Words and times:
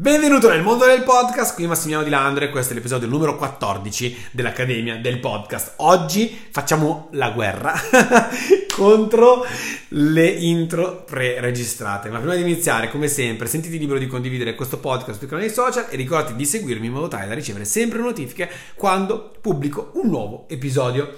Benvenuto 0.00 0.48
nel 0.48 0.62
mondo 0.62 0.86
del 0.86 1.02
podcast, 1.02 1.52
qui 1.52 1.66
Massimiliano 1.66 2.02
Di 2.02 2.08
Landro 2.08 2.42
e 2.42 2.48
questo 2.48 2.72
è 2.72 2.74
l'episodio 2.74 3.06
numero 3.06 3.36
14 3.36 4.28
dell'Accademia 4.30 4.96
del 4.96 5.20
Podcast. 5.20 5.74
Oggi 5.76 6.34
facciamo 6.50 7.08
la 7.10 7.28
guerra 7.32 7.74
contro 8.74 9.44
le 9.88 10.26
intro 10.26 11.04
pre-registrate. 11.04 12.08
Ma 12.08 12.16
prima 12.16 12.34
di 12.34 12.40
iniziare, 12.40 12.88
come 12.88 13.08
sempre, 13.08 13.46
sentiti 13.46 13.78
libero 13.78 13.98
di 13.98 14.06
condividere 14.06 14.54
questo 14.54 14.78
podcast 14.78 15.18
sui 15.18 15.28
canali 15.28 15.50
social 15.50 15.84
e 15.90 15.96
ricordati 15.96 16.34
di 16.34 16.46
seguirmi 16.46 16.86
in 16.86 16.92
modo 16.92 17.08
tale 17.08 17.26
da 17.26 17.34
ricevere 17.34 17.66
sempre 17.66 17.98
notifiche 17.98 18.48
quando 18.76 19.34
pubblico 19.38 19.90
un 19.96 20.08
nuovo 20.08 20.46
episodio. 20.48 21.12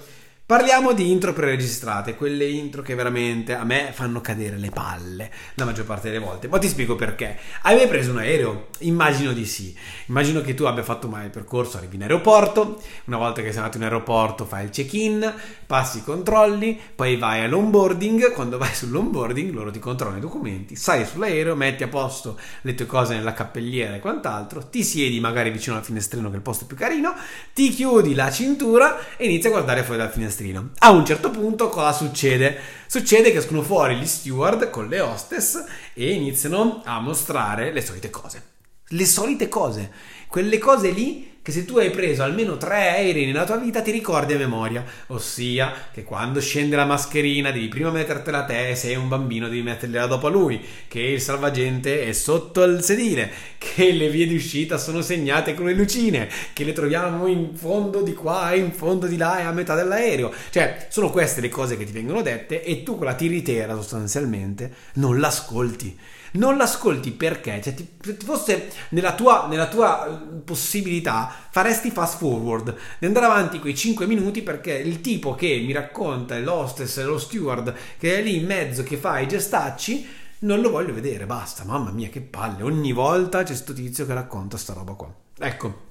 Parliamo 0.53 0.93
di 0.93 1.09
intro 1.09 1.33
preregistrate, 1.33 2.13
quelle 2.13 2.47
intro 2.47 2.83
che 2.83 2.93
veramente 2.93 3.55
a 3.55 3.63
me 3.63 3.89
fanno 3.91 4.21
cadere 4.21 4.57
le 4.57 4.69
palle 4.69 5.31
la 5.55 5.65
maggior 5.65 5.83
parte 5.83 6.11
delle 6.11 6.23
volte. 6.23 6.47
Ma 6.47 6.59
ti 6.59 6.67
spiego 6.67 6.95
perché. 6.95 7.39
Mai 7.63 7.87
preso 7.87 8.11
un 8.11 8.19
aereo? 8.19 8.67
Immagino 8.81 9.33
di 9.33 9.47
sì. 9.47 9.75
Immagino 10.05 10.41
che 10.41 10.53
tu 10.53 10.65
abbia 10.65 10.83
fatto 10.83 11.07
mai 11.07 11.25
il 11.25 11.31
percorso, 11.31 11.77
arrivi 11.77 11.95
in 11.95 12.03
aeroporto, 12.03 12.79
una 13.05 13.17
volta 13.17 13.41
che 13.41 13.47
sei 13.47 13.57
andato 13.57 13.77
in 13.77 13.83
aeroporto 13.83 14.45
fai 14.45 14.65
il 14.65 14.69
check-in, 14.69 15.33
passi 15.65 15.97
i 15.97 16.03
controlli, 16.03 16.79
poi 16.95 17.17
vai 17.17 17.43
all'onboarding, 17.43 18.31
quando 18.33 18.59
vai 18.59 18.75
sull'onboarding 18.75 19.51
loro 19.51 19.71
ti 19.71 19.79
controllano 19.79 20.19
i 20.19 20.21
documenti, 20.21 20.75
sai 20.75 21.03
sull'aereo, 21.03 21.55
metti 21.55 21.81
a 21.81 21.87
posto 21.87 22.39
le 22.61 22.75
tue 22.75 22.85
cose 22.85 23.15
nella 23.15 23.33
cappelliera 23.33 23.95
e 23.95 23.99
quant'altro, 23.99 24.67
ti 24.67 24.83
siedi 24.83 25.19
magari 25.19 25.49
vicino 25.49 25.77
al 25.77 25.83
finestrino 25.83 26.27
che 26.27 26.33
è 26.35 26.37
il 26.37 26.43
posto 26.43 26.67
più 26.67 26.75
carino, 26.75 27.15
ti 27.55 27.69
chiudi 27.69 28.13
la 28.13 28.29
cintura 28.29 29.17
e 29.17 29.25
inizi 29.25 29.47
a 29.47 29.49
guardare 29.49 29.81
fuori 29.81 29.99
dal 29.99 30.11
finestrino 30.11 30.41
finestrino. 30.43 30.71
A 30.79 30.91
un 30.91 31.05
certo 31.05 31.29
punto 31.29 31.69
cosa 31.69 31.93
succede? 31.93 32.59
Succede 32.87 33.31
che 33.31 33.37
escono 33.37 33.61
fuori 33.61 33.95
gli 33.95 34.05
steward 34.05 34.69
con 34.69 34.87
le 34.87 34.99
hostess 34.99 35.63
e 35.93 36.11
iniziano 36.11 36.81
a 36.83 36.99
mostrare 36.99 37.71
le 37.71 37.81
solite 37.81 38.09
cose. 38.09 38.51
Le 38.87 39.05
solite 39.05 39.47
cose. 39.47 39.91
Quelle 40.27 40.57
cose 40.57 40.91
lì 40.91 41.32
che 41.43 41.51
se 41.51 41.65
tu 41.65 41.77
hai 41.77 41.89
preso 41.89 42.23
almeno 42.23 42.55
tre 42.55 42.89
aerei 42.89 43.25
nella 43.25 43.43
tua 43.43 43.57
vita 43.57 43.81
ti 43.81 43.91
ricordi 43.91 44.33
a 44.33 44.37
memoria, 44.37 44.83
ossia 45.07 45.73
che 45.91 46.03
quando 46.03 46.39
scende 46.39 46.77
la 46.77 46.85
mascherina 46.85 47.51
devi 47.51 47.67
prima 47.67 47.91
mettertela 47.91 48.39
a 48.39 48.45
te 48.45 48.69
e 48.69 48.75
sei 48.75 48.95
un 48.95 49.09
bambino 49.09 49.49
devi 49.49 49.61
metterla 49.61 50.07
dopo 50.07 50.27
a 50.27 50.29
lui, 50.29 50.63
che 50.87 51.01
il 51.01 51.19
salvagente 51.19 52.07
è 52.07 52.13
sotto 52.13 52.63
il 52.63 52.81
sedile, 52.81 53.29
che 53.57 53.91
le 53.91 54.09
vie 54.09 54.25
di 54.25 54.35
uscita 54.35 54.77
sono 54.77 55.01
segnate 55.01 55.53
con 55.53 55.65
le 55.65 55.73
lucine, 55.73 56.29
che 56.53 56.63
le 56.63 56.71
troviamo 56.71 57.27
in 57.27 57.53
fondo 57.53 58.01
di 58.01 58.13
qua 58.13 58.53
e 58.53 58.59
in 58.59 58.71
fondo 58.71 59.05
di 59.05 59.17
là 59.17 59.39
e 59.39 59.43
a 59.43 59.51
metà 59.51 59.75
dell'aereo. 59.75 60.31
Cioè, 60.49 60.87
sono 60.89 61.09
queste 61.09 61.41
le 61.41 61.49
cose 61.49 61.75
che 61.75 61.83
ti 61.83 61.91
vengono 61.91 62.21
dette 62.21 62.63
e 62.63 62.83
tu 62.83 62.95
con 62.95 63.05
la 63.05 63.15
tiritera 63.15 63.75
sostanzialmente 63.75 64.73
non 64.93 65.19
l'ascolti. 65.19 65.97
Non 66.35 66.57
l'ascolti 66.57 67.11
perché, 67.11 67.61
cioè, 67.61 67.75
ti, 67.75 67.87
ti 68.01 68.25
fosse 68.25 68.69
nella 68.89 69.13
tua, 69.13 69.45
nella 69.47 69.67
tua 69.67 70.07
eh, 70.07 70.39
possibilità, 70.43 71.32
faresti 71.49 71.91
fast 71.91 72.17
forward 72.17 72.75
di 72.99 73.05
andare 73.05 73.25
avanti 73.25 73.59
quei 73.59 73.75
5 73.75 74.05
minuti 74.05 74.41
perché 74.41 74.73
il 74.73 75.01
tipo 75.01 75.35
che 75.35 75.61
mi 75.65 75.71
racconta, 75.71 76.37
l'hostess, 76.39 77.01
lo 77.03 77.17
steward 77.17 77.73
che 77.97 78.17
è 78.17 78.21
lì 78.21 78.37
in 78.37 78.45
mezzo 78.45 78.83
che 78.83 78.97
fa 78.97 79.19
i 79.19 79.27
gestacci, 79.27 80.07
non 80.39 80.61
lo 80.61 80.69
voglio 80.69 80.93
vedere, 80.93 81.25
basta, 81.25 81.63
mamma 81.63 81.91
mia 81.91 82.09
che 82.09 82.21
palle, 82.21 82.63
ogni 82.63 82.91
volta 82.91 83.39
c'è 83.39 83.45
questo 83.45 83.73
tizio 83.73 84.05
che 84.05 84.13
racconta 84.13 84.57
sta 84.57 84.73
roba 84.73 84.93
qua. 84.93 85.13
Ecco, 85.39 85.81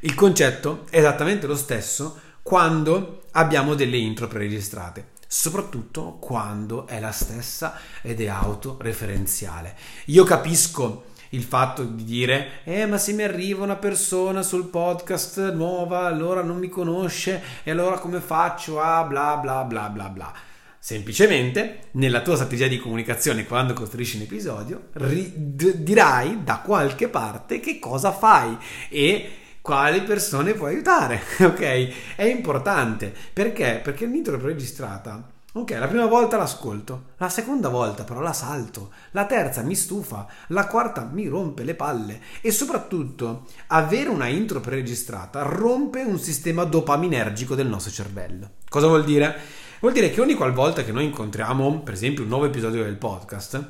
il 0.00 0.14
concetto 0.14 0.86
è 0.90 0.98
esattamente 0.98 1.46
lo 1.46 1.56
stesso 1.56 2.18
quando 2.42 3.24
abbiamo 3.32 3.74
delle 3.74 3.96
intro 3.98 4.26
preregistrate 4.26 5.12
soprattutto 5.32 6.18
quando 6.20 6.86
è 6.86 7.00
la 7.00 7.10
stessa 7.10 7.78
ed 8.02 8.20
è 8.20 8.26
autoreferenziale. 8.26 9.74
Io 10.06 10.24
capisco 10.24 11.04
il 11.32 11.42
fatto 11.42 11.82
di 11.84 12.04
dire 12.04 12.60
eh 12.64 12.86
ma 12.86 12.98
se 12.98 13.12
mi 13.12 13.22
arriva 13.22 13.64
una 13.64 13.76
persona 13.76 14.42
sul 14.42 14.66
podcast 14.66 15.52
nuova 15.52 16.06
allora 16.06 16.42
non 16.42 16.58
mi 16.58 16.68
conosce 16.68 17.42
e 17.62 17.70
allora 17.70 17.98
come 17.98 18.20
faccio 18.20 18.80
a 18.80 19.04
bla 19.04 19.36
bla 19.36 19.64
bla 19.64 19.88
bla 19.88 20.08
bla 20.08 20.32
semplicemente 20.78 21.88
nella 21.92 22.22
tua 22.22 22.34
strategia 22.34 22.66
di 22.66 22.78
comunicazione 22.78 23.46
quando 23.46 23.72
costruisci 23.72 24.16
un 24.16 24.22
episodio 24.22 24.88
ri- 24.94 25.32
d- 25.36 25.76
dirai 25.76 26.42
da 26.42 26.58
qualche 26.58 27.08
parte 27.08 27.60
che 27.60 27.78
cosa 27.78 28.12
fai 28.12 28.56
e 28.88 29.30
quali 29.62 30.02
persone 30.02 30.54
puoi 30.54 30.74
aiutare, 30.74 31.22
ok? 31.38 32.16
È 32.16 32.24
importante 32.24 33.14
perché? 33.32 33.80
Perché 33.82 34.06
l'intro 34.06 34.36
è 34.36 34.40
registrata. 34.40 35.31
Ok, 35.54 35.72
la 35.72 35.86
prima 35.86 36.06
volta 36.06 36.38
l'ascolto, 36.38 37.08
la 37.18 37.28
seconda 37.28 37.68
volta 37.68 38.04
però 38.04 38.20
la 38.20 38.32
salto, 38.32 38.90
la 39.10 39.26
terza 39.26 39.60
mi 39.60 39.74
stufa, 39.74 40.26
la 40.46 40.66
quarta 40.66 41.06
mi 41.12 41.26
rompe 41.26 41.62
le 41.62 41.74
palle 41.74 42.22
e 42.40 42.50
soprattutto 42.50 43.44
avere 43.66 44.08
una 44.08 44.28
intro 44.28 44.60
preregistrata 44.60 45.42
rompe 45.42 46.00
un 46.00 46.18
sistema 46.18 46.64
dopaminergico 46.64 47.54
del 47.54 47.66
nostro 47.66 47.92
cervello. 47.92 48.52
Cosa 48.66 48.86
vuol 48.86 49.04
dire? 49.04 49.36
Vuol 49.80 49.92
dire 49.92 50.10
che 50.10 50.22
ogni 50.22 50.32
qualvolta 50.32 50.84
che 50.84 50.92
noi 50.92 51.04
incontriamo, 51.04 51.80
per 51.80 51.92
esempio, 51.92 52.22
un 52.22 52.30
nuovo 52.30 52.46
episodio 52.46 52.84
del 52.84 52.96
podcast, 52.96 53.66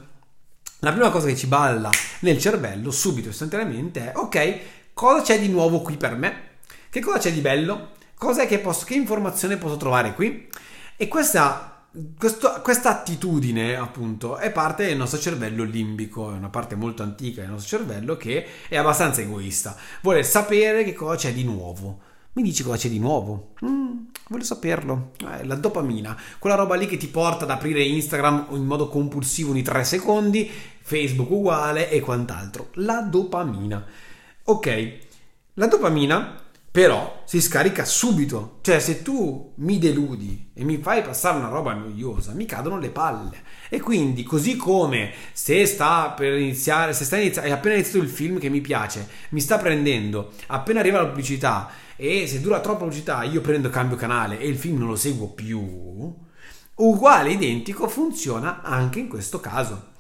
la 0.79 0.93
prima 0.93 1.11
cosa 1.11 1.27
che 1.27 1.37
ci 1.37 1.49
balla 1.49 1.91
nel 2.21 2.39
cervello 2.39 2.93
subito 2.93 3.31
istantaneamente 3.31 4.13
è 4.13 4.17
ok, 4.17 4.59
cosa 4.95 5.23
c'è 5.23 5.41
di 5.41 5.49
nuovo 5.49 5.81
qui 5.81 5.97
per 5.97 6.15
me? 6.15 6.43
Che 6.89 7.01
cosa 7.01 7.19
c'è 7.19 7.33
di 7.33 7.41
bello? 7.41 7.91
Cos'è 8.15 8.47
che, 8.47 8.61
posso, 8.61 8.85
che 8.85 8.95
informazione 8.95 9.57
posso 9.57 9.77
trovare 9.77 10.15
qui? 10.15 10.49
E 10.97 11.09
questa, 11.09 11.72
questa 12.17 12.89
attitudine, 12.89 13.77
appunto, 13.77 14.39
è 14.39 14.51
parte 14.51 14.87
del 14.87 14.97
nostro 14.97 15.19
cervello 15.19 15.63
limbico, 15.63 16.33
è 16.33 16.37
una 16.37 16.49
parte 16.49 16.75
molto 16.75 17.03
antica 17.03 17.43
del 17.43 17.51
nostro 17.51 17.79
cervello 17.79 18.17
che 18.17 18.47
è 18.69 18.77
abbastanza 18.77 19.21
egoista. 19.21 19.77
Vuole 20.01 20.23
sapere 20.23 20.85
che 20.85 20.95
cosa 20.95 21.17
c'è 21.17 21.35
di 21.35 21.45
nuovo. 21.45 22.01
Mi 22.35 22.43
dici 22.43 22.63
cosa 22.63 22.79
c'è 22.79 22.89
di 22.89 22.99
nuovo? 22.99 23.53
Mm, 23.67 24.05
voglio 24.29 24.45
saperlo. 24.45 25.11
Eh, 25.21 25.45
la 25.45 25.55
dopamina, 25.55 26.19
quella 26.39 26.57
roba 26.57 26.77
lì 26.77 26.87
che 26.87 26.97
ti 26.97 27.09
porta 27.09 27.45
ad 27.45 27.51
aprire 27.51 27.83
Instagram 27.83 28.47
in 28.53 28.65
modo 28.65 28.89
compulsivo 28.89 29.51
ogni 29.51 29.61
3 29.61 29.85
secondi, 29.85 30.51
Facebook 30.81 31.31
uguale 31.31 31.91
e 31.91 32.01
quant'altro. 32.01 32.71
La 32.75 33.03
dopamina. 33.03 33.85
Ok, 34.45 34.99
la 35.55 35.67
dopamina 35.67 36.42
però 36.73 37.23
si 37.27 37.43
scarica 37.43 37.85
subito. 37.85 38.59
Cioè, 38.63 38.81
se 38.81 39.03
tu 39.03 39.53
mi 39.57 39.79
deludi 39.79 40.53
e 40.55 40.65
mi 40.65 40.79
fai 40.79 41.03
passare 41.03 41.37
una 41.37 41.49
roba 41.49 41.75
noiosa, 41.75 42.33
mi 42.33 42.47
cadono 42.47 42.79
le 42.79 42.89
palle. 42.89 43.37
E 43.69 43.79
quindi, 43.79 44.23
così 44.23 44.57
come 44.57 45.13
se 45.33 45.67
sta 45.67 46.15
per 46.17 46.33
iniziare, 46.33 46.95
se 46.95 47.05
sta 47.05 47.19
iniziando, 47.19 47.51
è 47.51 47.53
appena 47.53 47.75
iniziato 47.75 48.03
il 48.03 48.09
film 48.09 48.39
che 48.39 48.49
mi 48.49 48.63
piace, 48.63 49.07
mi 49.31 49.41
sta 49.41 49.59
prendendo, 49.59 50.33
appena 50.47 50.81
arriva 50.81 51.03
la 51.03 51.09
pubblicità 51.09 51.71
e 51.95 52.27
se 52.27 52.41
dura 52.41 52.61
troppo 52.61 52.85
la 52.85 52.85
pubblicità, 52.87 53.23
io 53.23 53.43
prendo 53.43 53.69
cambio 53.69 53.99
canale 53.99 54.39
e 54.39 54.49
il 54.49 54.57
film 54.57 54.79
non 54.79 54.89
lo 54.89 54.97
seguo 54.97 55.29
più. 55.29 55.61
Uguale, 56.75 57.33
identico, 57.33 57.87
funziona 57.87 58.63
anche 58.63 58.99
in 58.99 59.09
questo 59.09 59.41
caso. 59.41 59.91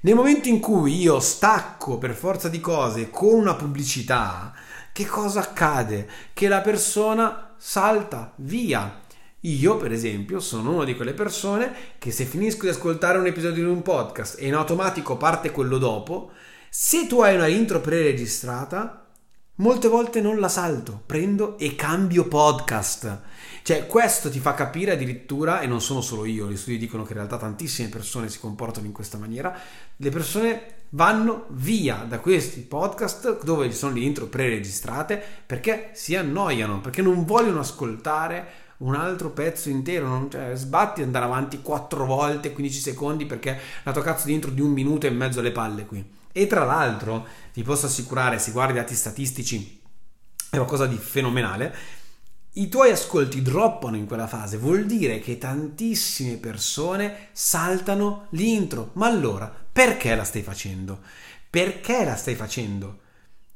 Nel 0.00 0.14
momento 0.14 0.48
in 0.48 0.60
cui 0.60 0.98
io 0.98 1.20
stacco 1.20 1.98
per 1.98 2.14
forza 2.14 2.48
di 2.48 2.58
cose 2.58 3.10
con 3.10 3.34
una 3.34 3.54
pubblicità, 3.54 4.52
che 4.92 5.06
cosa 5.06 5.40
accade? 5.40 6.08
Che 6.32 6.48
la 6.48 6.60
persona 6.60 7.54
salta 7.56 8.32
via. 8.36 9.00
Io, 9.40 9.76
per 9.76 9.90
esempio, 9.90 10.38
sono 10.38 10.74
una 10.74 10.84
di 10.84 10.94
quelle 10.94 11.14
persone 11.14 11.72
che 11.98 12.10
se 12.10 12.24
finisco 12.24 12.62
di 12.62 12.70
ascoltare 12.70 13.18
un 13.18 13.26
episodio 13.26 13.64
di 13.64 13.70
un 13.70 13.82
podcast 13.82 14.36
e 14.38 14.46
in 14.46 14.54
automatico 14.54 15.16
parte 15.16 15.50
quello 15.50 15.78
dopo, 15.78 16.30
se 16.68 17.06
tu 17.06 17.20
hai 17.20 17.34
una 17.34 17.48
intro 17.48 17.80
preregistrata, 17.80 19.02
Molte 19.56 19.86
volte 19.86 20.22
non 20.22 20.40
la 20.40 20.48
salto, 20.48 21.02
prendo 21.04 21.58
e 21.58 21.76
cambio 21.76 22.26
podcast. 22.26 23.20
Cioè, 23.62 23.86
questo 23.86 24.30
ti 24.30 24.40
fa 24.40 24.54
capire 24.54 24.92
addirittura, 24.92 25.60
e 25.60 25.66
non 25.66 25.82
sono 25.82 26.00
solo 26.00 26.24
io, 26.24 26.50
gli 26.50 26.56
studi 26.56 26.78
dicono 26.78 27.04
che 27.04 27.12
in 27.12 27.18
realtà 27.18 27.36
tantissime 27.36 27.88
persone 27.88 28.30
si 28.30 28.40
comportano 28.40 28.86
in 28.86 28.92
questa 28.92 29.18
maniera, 29.18 29.54
le 29.94 30.10
persone 30.10 30.81
vanno 30.94 31.46
via 31.50 32.04
da 32.06 32.18
questi 32.18 32.60
podcast 32.60 33.44
dove 33.44 33.70
ci 33.70 33.76
sono 33.76 33.94
le 33.94 34.00
intro 34.00 34.26
preregistrate 34.26 35.22
perché 35.46 35.90
si 35.94 36.16
annoiano, 36.16 36.80
perché 36.80 37.02
non 37.02 37.24
vogliono 37.24 37.60
ascoltare 37.60 38.60
un 38.78 38.94
altro 38.94 39.30
pezzo 39.30 39.68
intero, 39.68 40.08
non, 40.08 40.30
cioè, 40.30 40.54
sbatti 40.54 41.02
andare 41.02 41.24
avanti 41.24 41.62
4 41.62 42.04
volte 42.04 42.52
15 42.52 42.80
secondi 42.80 43.26
perché 43.26 43.58
la 43.84 43.92
tua 43.92 44.02
cazzo 44.02 44.26
di 44.26 44.32
intro 44.32 44.50
di 44.50 44.60
un 44.60 44.72
minuto 44.72 45.06
e 45.06 45.10
mezzo 45.10 45.40
alle 45.40 45.52
palle 45.52 45.86
qui. 45.86 46.04
E 46.32 46.46
tra 46.46 46.64
l'altro 46.64 47.26
ti 47.52 47.62
posso 47.62 47.86
assicurare, 47.86 48.38
se 48.38 48.50
guardi 48.50 48.72
i 48.72 48.76
dati 48.76 48.94
statistici, 48.94 49.80
è 50.50 50.56
qualcosa 50.56 50.86
di 50.86 50.96
fenomenale. 50.96 51.74
I 52.54 52.68
tuoi 52.68 52.90
ascolti 52.90 53.40
droppano 53.40 53.96
in 53.96 54.06
quella 54.06 54.26
fase, 54.26 54.58
vuol 54.58 54.84
dire 54.84 55.20
che 55.20 55.38
tantissime 55.38 56.36
persone 56.36 57.28
saltano 57.32 58.26
l'intro. 58.30 58.90
Ma 58.94 59.06
allora, 59.06 59.50
perché 59.72 60.14
la 60.14 60.24
stai 60.24 60.42
facendo? 60.42 61.00
Perché 61.48 62.04
la 62.04 62.14
stai 62.14 62.34
facendo? 62.34 62.98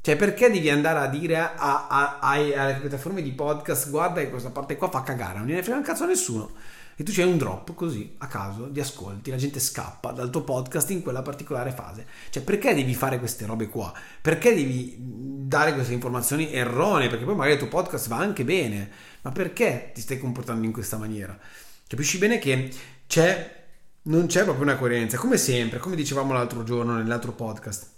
Cioè, 0.00 0.16
perché 0.16 0.50
devi 0.50 0.70
andare 0.70 1.00
a 1.00 1.08
dire 1.08 1.36
a, 1.36 1.88
a, 1.88 2.18
a, 2.20 2.30
alle 2.30 2.78
piattaforme 2.80 3.20
di 3.20 3.32
podcast, 3.32 3.90
guarda 3.90 4.22
che 4.22 4.30
questa 4.30 4.50
parte 4.50 4.76
qua 4.76 4.88
fa 4.88 5.02
cagare, 5.02 5.38
non 5.38 5.46
gliene 5.46 5.62
frega 5.62 5.76
un 5.76 5.84
cazzo 5.84 6.04
a 6.04 6.06
nessuno. 6.06 6.52
E 6.98 7.04
tu 7.04 7.12
c'hai 7.12 7.26
un 7.26 7.36
drop 7.36 7.74
così 7.74 8.14
a 8.18 8.26
caso 8.26 8.68
di 8.68 8.80
ascolti, 8.80 9.30
la 9.30 9.36
gente 9.36 9.60
scappa 9.60 10.12
dal 10.12 10.30
tuo 10.30 10.42
podcast 10.42 10.90
in 10.90 11.02
quella 11.02 11.20
particolare 11.20 11.70
fase. 11.70 12.06
Cioè, 12.30 12.42
perché 12.42 12.74
devi 12.74 12.94
fare 12.94 13.18
queste 13.18 13.44
robe 13.44 13.68
qua? 13.68 13.92
Perché 14.22 14.54
devi 14.54 14.96
dare 14.98 15.74
queste 15.74 15.92
informazioni 15.92 16.50
erronee? 16.50 17.08
Perché 17.08 17.26
poi 17.26 17.34
magari 17.34 17.52
il 17.52 17.58
tuo 17.58 17.68
podcast 17.68 18.08
va 18.08 18.16
anche 18.16 18.44
bene, 18.44 18.90
ma 19.20 19.30
perché 19.30 19.90
ti 19.92 20.00
stai 20.00 20.18
comportando 20.18 20.64
in 20.64 20.72
questa 20.72 20.96
maniera? 20.96 21.38
Capisci 21.86 22.16
bene 22.16 22.38
che 22.38 22.72
c'è, 23.06 23.66
non 24.02 24.26
c'è 24.26 24.44
proprio 24.44 24.64
una 24.64 24.76
coerenza, 24.76 25.18
come 25.18 25.36
sempre, 25.36 25.78
come 25.78 25.96
dicevamo 25.96 26.32
l'altro 26.32 26.64
giorno 26.64 26.96
nell'altro 26.96 27.32
podcast 27.32 27.95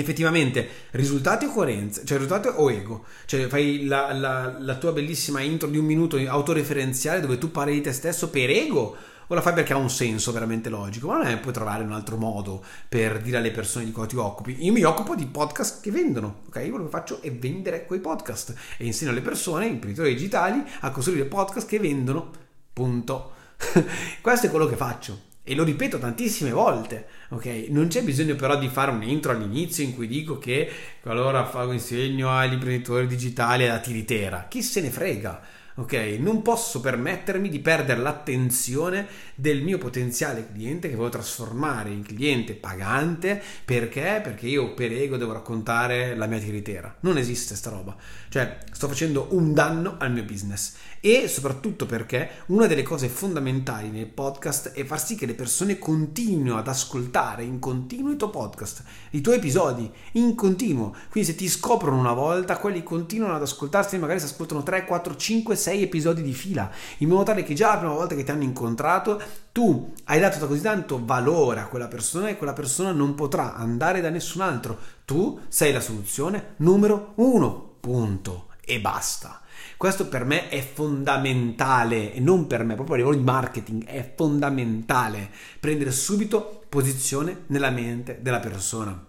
effettivamente 0.00 0.68
risultati 0.92 1.44
o 1.44 1.52
coerenza, 1.52 2.02
cioè 2.04 2.18
risultati 2.18 2.48
o 2.54 2.70
ego, 2.70 3.04
cioè 3.26 3.46
fai 3.46 3.86
la, 3.86 4.12
la, 4.12 4.56
la, 4.58 4.76
tua 4.76 4.92
bellissima 4.92 5.40
intro 5.40 5.68
di 5.68 5.78
un 5.78 5.84
minuto 5.84 6.16
autoreferenziale 6.16 7.20
dove 7.20 7.38
tu 7.38 7.50
parli 7.50 7.74
di 7.74 7.80
te 7.80 7.92
stesso 7.92 8.30
per 8.30 8.50
ego 8.50 8.96
o 9.28 9.34
la 9.34 9.40
fai 9.40 9.54
perché 9.54 9.72
ha 9.72 9.76
un 9.76 9.90
senso 9.90 10.32
veramente 10.32 10.68
logico, 10.68 11.08
ma 11.08 11.18
non 11.18 11.26
è 11.26 11.38
puoi 11.38 11.52
trovare 11.52 11.82
un 11.82 11.92
altro 11.92 12.16
modo 12.16 12.62
per 12.88 13.20
dire 13.20 13.38
alle 13.38 13.50
persone 13.50 13.84
di 13.84 13.90
cosa 13.90 14.06
ti 14.06 14.16
occupi. 14.16 14.56
Io 14.64 14.72
mi 14.72 14.82
occupo 14.84 15.14
di 15.14 15.26
podcast 15.26 15.82
che 15.82 15.90
vendono, 15.90 16.42
ok? 16.46 16.56
Io 16.56 16.70
quello 16.70 16.84
che 16.84 16.90
faccio 16.90 17.20
è 17.22 17.32
vendere 17.32 17.86
quei 17.86 18.00
podcast 18.00 18.54
e 18.76 18.84
insegno 18.84 19.10
alle 19.10 19.22
persone, 19.22 19.66
imprenditori 19.66 20.14
digitali, 20.14 20.62
a 20.80 20.90
costruire 20.90 21.24
podcast 21.24 21.66
che 21.66 21.80
vendono, 21.80 22.30
punto. 22.72 23.32
Questo 24.20 24.46
è 24.46 24.50
quello 24.50 24.66
che 24.66 24.76
faccio 24.76 25.34
e 25.48 25.54
lo 25.54 25.62
ripeto 25.62 25.98
tantissime 25.98 26.50
volte, 26.50 27.06
ok? 27.28 27.66
Non 27.68 27.86
c'è 27.86 28.02
bisogno 28.02 28.34
però 28.34 28.58
di 28.58 28.66
fare 28.66 28.90
un 28.90 29.04
intro 29.04 29.30
all'inizio 29.30 29.84
in 29.84 29.94
cui 29.94 30.08
dico 30.08 30.38
che 30.38 30.68
qualora 31.00 31.48
insegno 31.70 32.36
agli 32.36 32.54
imprenditori 32.54 33.06
digitali 33.06 33.68
a 33.68 33.78
tiritera. 33.78 34.46
Chi 34.48 34.60
se 34.60 34.80
ne 34.80 34.90
frega? 34.90 35.40
ok? 35.76 36.16
Non 36.18 36.42
posso 36.42 36.80
permettermi 36.80 37.48
di 37.48 37.60
perdere 37.60 38.00
l'attenzione 38.00 39.06
del 39.34 39.62
mio 39.62 39.78
potenziale 39.78 40.46
cliente 40.50 40.88
che 40.88 40.96
voglio 40.96 41.10
trasformare 41.10 41.90
in 41.90 42.02
cliente 42.02 42.54
pagante 42.54 43.40
perché? 43.64 44.20
Perché 44.22 44.46
io 44.46 44.74
per 44.74 44.92
ego 44.92 45.16
devo 45.16 45.32
raccontare 45.32 46.14
la 46.16 46.26
mia 46.26 46.38
tiritera. 46.38 46.94
Non 47.00 47.18
esiste 47.18 47.54
sta 47.54 47.70
roba. 47.70 47.96
Cioè, 48.28 48.58
sto 48.72 48.88
facendo 48.88 49.28
un 49.30 49.52
danno 49.52 49.96
al 49.98 50.12
mio 50.12 50.24
business 50.24 50.74
e 51.06 51.28
soprattutto 51.28 51.86
perché 51.86 52.42
una 52.46 52.66
delle 52.66 52.82
cose 52.82 53.06
fondamentali 53.06 53.90
nel 53.90 54.08
podcast 54.08 54.72
è 54.72 54.84
far 54.84 55.00
sì 55.00 55.14
che 55.14 55.24
le 55.24 55.34
persone 55.34 55.78
continuino 55.78 56.56
ad 56.56 56.66
ascoltare 56.66 57.44
in 57.44 57.60
continuo 57.60 58.10
il 58.10 58.16
tuo 58.16 58.28
podcast, 58.28 58.82
i 59.10 59.20
tuoi 59.20 59.36
episodi 59.36 59.88
in 60.14 60.34
continuo. 60.34 60.96
Quindi 61.08 61.30
se 61.30 61.36
ti 61.36 61.48
scoprono 61.48 61.96
una 61.96 62.12
volta, 62.12 62.58
quelli 62.58 62.82
continuano 62.82 63.36
ad 63.36 63.42
ascoltarsi, 63.42 63.98
magari 63.98 64.18
si 64.18 64.24
ascoltano 64.24 64.64
3, 64.64 64.84
4, 64.84 65.14
5, 65.14 65.54
6 65.54 65.82
episodi 65.84 66.22
di 66.22 66.32
fila, 66.32 66.68
in 66.98 67.08
modo 67.08 67.22
tale 67.22 67.44
che 67.44 67.54
già 67.54 67.74
la 67.74 67.78
prima 67.78 67.92
volta 67.92 68.16
che 68.16 68.24
ti 68.24 68.32
hanno 68.32 68.42
incontrato 68.42 69.22
tu 69.52 69.92
hai 70.06 70.18
dato 70.18 70.44
così 70.48 70.60
tanto 70.60 71.00
valore 71.04 71.60
a 71.60 71.68
quella 71.68 71.86
persona 71.86 72.28
e 72.28 72.36
quella 72.36 72.52
persona 72.52 72.90
non 72.90 73.14
potrà 73.14 73.54
andare 73.54 74.00
da 74.00 74.10
nessun 74.10 74.40
altro. 74.40 74.76
Tu 75.04 75.38
sei 75.46 75.72
la 75.72 75.80
soluzione 75.80 76.54
numero 76.56 77.12
uno. 77.14 77.74
Punto. 77.78 78.48
E 78.60 78.80
basta. 78.80 79.42
Questo 79.76 80.08
per 80.08 80.24
me 80.24 80.48
è 80.48 80.62
fondamentale 80.62 82.14
e 82.14 82.20
non 82.20 82.46
per 82.46 82.64
me, 82.64 82.74
proprio 82.74 82.94
a 82.94 82.98
livello 82.98 83.16
di 83.16 83.22
marketing, 83.22 83.84
è 83.84 84.14
fondamentale 84.16 85.30
prendere 85.60 85.90
subito 85.90 86.64
posizione 86.68 87.42
nella 87.48 87.70
mente 87.70 88.20
della 88.22 88.40
persona. 88.40 89.04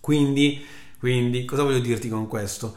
Quindi, 0.00 0.64
quindi 0.98 1.44
cosa 1.44 1.62
voglio 1.62 1.80
dirti 1.80 2.08
con 2.08 2.26
questo? 2.26 2.76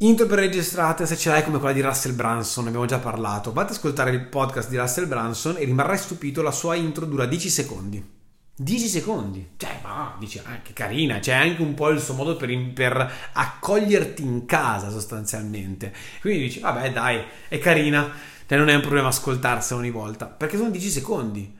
Intro 0.00 0.26
per 0.26 0.40
registrate 0.40 1.06
se 1.06 1.16
ce 1.16 1.30
l'hai 1.30 1.42
come 1.42 1.58
quella 1.58 1.74
di 1.74 1.80
Russell 1.80 2.14
Branson, 2.14 2.66
abbiamo 2.66 2.86
già 2.86 2.98
parlato. 2.98 3.52
Vatti 3.52 3.72
ad 3.72 3.78
ascoltare 3.78 4.10
il 4.10 4.26
podcast 4.26 4.68
di 4.68 4.76
Russell 4.76 5.08
Branson 5.08 5.56
e 5.56 5.64
rimarrai 5.64 5.98
stupito, 5.98 6.42
la 6.42 6.50
sua 6.50 6.74
intro 6.74 7.06
dura 7.06 7.24
10 7.24 7.48
secondi. 7.48 8.17
10 8.60 8.88
secondi, 8.88 9.50
cioè, 9.56 9.78
ma 9.84 10.16
dici, 10.18 10.40
ah, 10.42 10.58
che 10.62 10.72
carina, 10.72 11.20
c'è 11.20 11.32
anche 11.32 11.62
un 11.62 11.74
po' 11.74 11.90
il 11.90 12.00
suo 12.00 12.14
modo 12.14 12.34
per, 12.34 12.72
per, 12.72 13.12
accoglierti 13.32 14.22
in 14.22 14.46
casa 14.46 14.90
sostanzialmente. 14.90 15.94
Quindi 16.20 16.40
dici, 16.40 16.58
vabbè, 16.58 16.90
dai, 16.90 17.22
è 17.46 17.58
carina, 17.58 18.10
cioè 18.46 18.58
non 18.58 18.68
è 18.68 18.74
un 18.74 18.80
problema 18.80 19.08
ascoltarsela 19.08 19.78
ogni 19.78 19.90
volta, 19.90 20.26
perché 20.26 20.56
sono 20.56 20.70
10 20.70 20.90
secondi. 20.90 21.56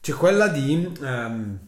C'è 0.00 0.12
quella 0.12 0.46
di. 0.46 0.88
Um, 1.00 1.58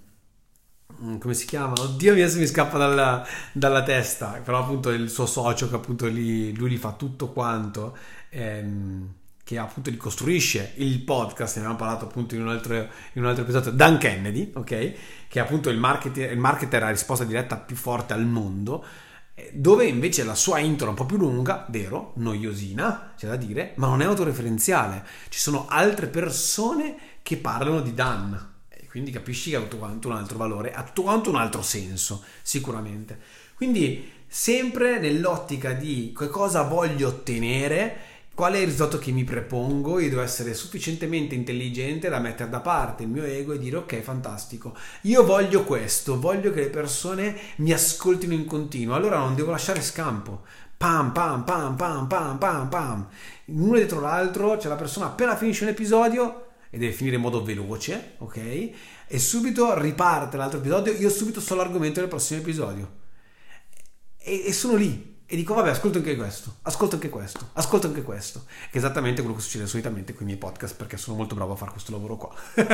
come 1.18 1.34
si 1.34 1.46
chiama? 1.46 1.72
Oddio 1.76 2.12
adesso 2.12 2.38
mi 2.38 2.46
scappa 2.46 2.78
dalla, 2.78 3.26
dalla, 3.52 3.82
testa, 3.82 4.40
però 4.44 4.60
appunto 4.60 4.90
il 4.90 5.10
suo 5.10 5.26
socio 5.26 5.68
che 5.68 5.74
appunto 5.74 6.06
lì, 6.06 6.54
lui 6.54 6.70
gli 6.70 6.76
fa 6.76 6.92
tutto 6.92 7.32
quanto, 7.32 7.96
ehm, 8.30 9.12
che 9.48 9.56
appunto 9.56 9.88
gli 9.88 9.96
costruisce 9.96 10.74
il 10.74 11.00
podcast, 11.00 11.54
ne 11.54 11.62
abbiamo 11.62 11.78
parlato 11.78 12.04
appunto 12.04 12.34
in 12.34 12.42
un 12.42 12.48
altro, 12.48 12.74
in 12.74 13.22
un 13.22 13.24
altro 13.24 13.44
episodio, 13.44 13.70
Dan 13.70 13.96
Kennedy, 13.96 14.50
ok? 14.52 14.66
Che 14.66 14.98
è 15.30 15.38
appunto 15.38 15.70
il 15.70 15.78
marketer, 15.78 16.30
il 16.32 16.38
marketer 16.38 16.82
a 16.82 16.90
risposta 16.90 17.24
diretta 17.24 17.56
più 17.56 17.74
forte 17.74 18.12
al 18.12 18.26
mondo, 18.26 18.84
eh, 19.32 19.50
dove 19.54 19.86
invece 19.86 20.22
la 20.22 20.34
sua 20.34 20.58
intro 20.58 20.88
è 20.88 20.90
un 20.90 20.96
po' 20.96 21.06
più 21.06 21.16
lunga, 21.16 21.64
vero, 21.70 22.12
noiosina, 22.16 23.14
c'è 23.16 23.26
da 23.26 23.36
dire, 23.36 23.72
ma 23.76 23.86
non 23.86 24.02
è 24.02 24.04
autoreferenziale. 24.04 25.02
Ci 25.30 25.38
sono 25.38 25.64
altre 25.66 26.08
persone 26.08 26.96
che 27.22 27.38
parlano 27.38 27.80
di 27.80 27.94
Dan 27.94 28.56
quindi 28.90 29.10
capisci 29.10 29.50
che 29.50 29.56
ha 29.56 29.60
tutto 29.60 29.76
quanto 29.76 30.08
un 30.08 30.14
altro 30.14 30.38
valore, 30.38 30.72
ha 30.72 30.82
tutto 30.82 31.02
quanto 31.02 31.28
un 31.30 31.36
altro 31.36 31.62
senso, 31.62 32.24
sicuramente. 32.42 33.18
Quindi 33.54 34.10
sempre 34.26 34.98
nell'ottica 34.98 35.72
di 35.72 36.12
che 36.16 36.28
cosa 36.28 36.62
voglio 36.62 37.08
ottenere, 37.08 38.17
qual 38.38 38.52
è 38.52 38.58
il 38.58 38.66
risultato 38.66 39.00
che 39.00 39.10
mi 39.10 39.24
prepongo, 39.24 39.98
io 39.98 40.10
devo 40.10 40.20
essere 40.20 40.54
sufficientemente 40.54 41.34
intelligente 41.34 42.08
da 42.08 42.20
mettere 42.20 42.48
da 42.48 42.60
parte 42.60 43.02
il 43.02 43.08
mio 43.08 43.24
ego 43.24 43.52
e 43.52 43.58
dire 43.58 43.78
ok, 43.78 44.00
fantastico, 44.00 44.76
io 45.02 45.24
voglio 45.24 45.64
questo, 45.64 46.20
voglio 46.20 46.52
che 46.52 46.60
le 46.60 46.70
persone 46.70 47.36
mi 47.56 47.72
ascoltino 47.72 48.32
in 48.32 48.44
continuo, 48.44 48.94
allora 48.94 49.18
non 49.18 49.34
devo 49.34 49.50
lasciare 49.50 49.82
scampo. 49.82 50.44
Pam, 50.76 51.10
pam, 51.10 51.42
pam, 51.42 51.74
pam, 51.74 52.06
pam, 52.06 52.38
pam, 52.38 52.68
pam. 52.68 53.08
Uno 53.46 53.74
dietro 53.74 53.98
l'altro, 53.98 54.56
c'è 54.56 54.68
la 54.68 54.76
persona 54.76 55.06
appena 55.06 55.34
finisce 55.34 55.64
un 55.64 55.70
episodio, 55.70 56.46
e 56.70 56.78
deve 56.78 56.92
finire 56.92 57.16
in 57.16 57.22
modo 57.22 57.42
veloce, 57.42 58.14
ok? 58.18 58.70
E 59.08 59.18
subito 59.18 59.76
riparte 59.76 60.36
l'altro 60.36 60.60
episodio, 60.60 60.92
io 60.92 61.10
subito 61.10 61.40
so 61.40 61.56
l'argomento 61.56 61.98
del 61.98 62.08
prossimo 62.08 62.38
episodio. 62.38 62.88
E, 64.16 64.44
e 64.46 64.52
sono 64.52 64.76
lì, 64.76 65.17
e 65.30 65.36
dico 65.36 65.52
vabbè 65.52 65.68
ascolto 65.68 65.98
anche 65.98 66.16
questo, 66.16 66.54
ascolto 66.62 66.94
anche 66.94 67.10
questo, 67.10 67.50
ascolto 67.52 67.86
anche 67.86 68.00
questo, 68.00 68.44
che 68.46 68.70
è 68.70 68.76
esattamente 68.78 69.20
quello 69.20 69.36
che 69.36 69.42
succede 69.42 69.66
solitamente 69.66 70.14
con 70.14 70.22
i 70.22 70.24
miei 70.24 70.38
podcast 70.38 70.74
perché 70.74 70.96
sono 70.96 71.18
molto 71.18 71.34
bravo 71.34 71.52
a 71.52 71.56
fare 71.56 71.70
questo 71.70 71.92
lavoro 71.92 72.16
qua. 72.16 72.34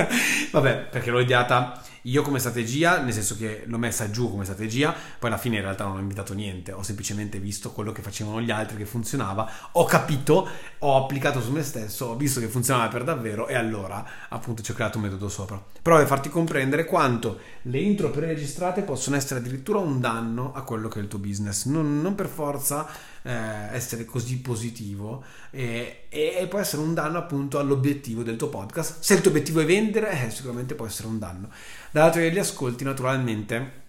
vabbè, 0.53 0.87
perché 0.89 1.11
l'ho 1.11 1.19
ideata 1.19 1.83
io 2.03 2.23
come 2.23 2.39
strategia, 2.39 3.01
nel 3.01 3.13
senso 3.13 3.37
che 3.37 3.65
l'ho 3.67 3.77
messa 3.77 4.09
giù 4.09 4.31
come 4.31 4.45
strategia, 4.45 4.95
poi 5.19 5.31
alla 5.31 5.39
fine 5.39 5.57
in 5.57 5.63
realtà 5.63 5.83
non 5.83 5.97
ho 5.97 5.99
invitato 5.99 6.33
niente, 6.33 6.71
ho 6.71 6.85
semplicemente 6.85 7.41
visto 7.41 7.73
quello 7.73 7.91
che 7.91 8.03
facevano 8.03 8.41
gli 8.41 8.53
altri 8.53 8.77
che 8.77 8.87
funzionava, 8.87 9.51
ho 9.73 9.85
capito, 9.85 10.49
ho 10.79 10.97
applicato 10.97 11.41
su 11.41 11.51
me 11.51 11.65
stesso, 11.65 12.07
ho 12.07 12.15
visto 12.15 12.39
che 12.39 12.47
funzionava 12.47 12.87
per 12.87 13.03
davvero 13.03 13.49
e 13.49 13.57
allora 13.57 14.07
appunto 14.29 14.63
ci 14.63 14.71
ho 14.71 14.75
creato 14.75 14.99
un 14.99 15.05
metodo 15.05 15.29
sopra. 15.29 15.61
Però 15.83 15.97
per 15.97 16.07
farti 16.07 16.29
comprendere 16.29 16.85
quanto 16.85 17.41
le 17.63 17.81
intro 17.81 18.11
preregistrate 18.11 18.83
possono 18.83 19.17
essere 19.17 19.41
addirittura 19.41 19.81
un 19.81 19.99
danno 19.99 20.53
a 20.55 20.63
quello 20.63 20.87
che 20.87 21.01
è 21.01 21.03
il 21.03 21.09
tuo 21.09 21.19
business, 21.19 21.65
non, 21.65 22.01
non 22.01 22.15
per 22.15 22.27
forza 22.29 22.43
forza 22.45 22.87
eh, 23.23 23.33
essere 23.73 24.05
così 24.05 24.39
positivo 24.41 25.25
e, 25.51 26.07
e, 26.11 26.47
può 26.49 26.59
essere 26.59 26.83
un 26.83 26.93
danno 26.93 27.17
appunto 27.17 27.59
all'obiettivo 27.59 28.23
del 28.23 28.37
tuo 28.37 28.49
podcast. 28.49 29.01
Se 29.01 29.15
il 29.15 29.23
tuo 29.23 29.31
obiettivo 29.31 29.61
è 29.61 29.65
vendere, 29.65 30.27
eh, 30.27 30.31
sicuramente 30.31 30.75
può 30.75 30.87
essere 30.87 31.09
un 31.09 31.19
danno. 31.19 31.49
Dall'altro 31.91 32.21
che 32.21 32.31
gli 32.31 32.39
ascolti 32.39 32.85
naturalmente 32.85 33.83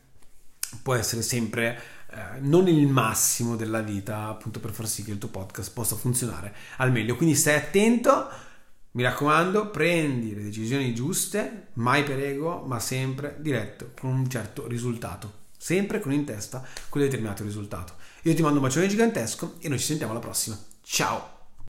può 0.81 0.93
essere 0.95 1.21
sempre 1.21 1.79
eh, 2.09 2.39
non 2.39 2.67
il 2.67 2.87
massimo 2.87 3.57
della 3.57 3.81
vita 3.81 4.27
appunto 4.27 4.59
per 4.59 4.71
far 4.71 4.87
sì 4.87 5.03
che 5.03 5.11
il 5.11 5.17
tuo 5.17 5.29
podcast 5.29 5.73
possa 5.73 5.95
funzionare 5.95 6.55
al 6.77 6.91
meglio. 6.91 7.15
Quindi 7.15 7.35
stai 7.35 7.55
attento. 7.55 8.29
Mi 8.91 9.03
raccomando, 9.03 9.71
prendi 9.71 10.33
le 10.33 10.43
decisioni 10.43 10.95
giuste, 10.95 11.67
mai 11.73 12.03
per 12.03 12.17
ego, 12.17 12.63
ma 12.65 12.79
sempre 12.79 13.35
diretto, 13.39 13.91
con 13.99 14.09
un 14.11 14.29
certo 14.29 14.67
risultato. 14.67 15.43
Sempre 15.57 15.99
con 15.99 16.13
in 16.13 16.23
testa 16.23 16.63
quel 16.87 17.03
determinato 17.03 17.43
risultato. 17.43 17.95
Io 18.25 18.33
ti 18.33 18.41
mando 18.41 18.57
un 18.57 18.65
bacione 18.65 18.87
gigantesco 18.87 19.53
e 19.59 19.69
noi 19.69 19.77
ci 19.77 19.85
sentiamo 19.85 20.11
alla 20.11 20.21
prossima. 20.21 20.57
Ciao! 20.81 21.34